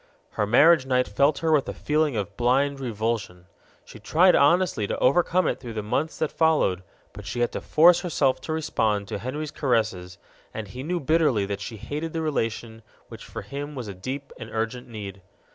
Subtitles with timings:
[0.31, 3.45] Her marriage night left her with a feeling of blind revulsion.
[3.85, 6.81] She tried honestly to overcome it through the months that followed,
[7.13, 10.17] but she had to force herself to respond to Henry's caresses,
[10.55, 14.33] and he knew bitterly that she hated the relation which for him was a deep
[14.39, 15.21] and urgent need.